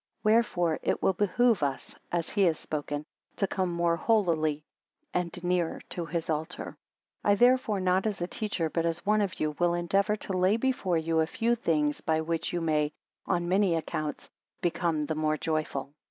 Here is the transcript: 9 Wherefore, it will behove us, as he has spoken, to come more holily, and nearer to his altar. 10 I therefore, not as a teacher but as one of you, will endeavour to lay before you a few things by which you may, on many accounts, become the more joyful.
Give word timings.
9 0.25 0.33
Wherefore, 0.33 0.79
it 0.81 1.03
will 1.03 1.13
behove 1.13 1.61
us, 1.61 1.93
as 2.11 2.31
he 2.31 2.41
has 2.45 2.57
spoken, 2.57 3.05
to 3.35 3.45
come 3.45 3.71
more 3.71 3.95
holily, 3.95 4.65
and 5.13 5.43
nearer 5.43 5.79
to 5.89 6.07
his 6.07 6.27
altar. 6.27 6.75
10 7.23 7.33
I 7.33 7.35
therefore, 7.35 7.79
not 7.79 8.07
as 8.07 8.19
a 8.19 8.25
teacher 8.25 8.67
but 8.67 8.83
as 8.83 9.05
one 9.05 9.21
of 9.21 9.39
you, 9.39 9.55
will 9.59 9.75
endeavour 9.75 10.15
to 10.15 10.33
lay 10.35 10.57
before 10.57 10.97
you 10.97 11.19
a 11.19 11.27
few 11.27 11.53
things 11.53 12.01
by 12.01 12.19
which 12.19 12.51
you 12.51 12.61
may, 12.61 12.91
on 13.27 13.47
many 13.47 13.75
accounts, 13.75 14.31
become 14.59 15.03
the 15.03 15.13
more 15.13 15.37
joyful. 15.37 15.93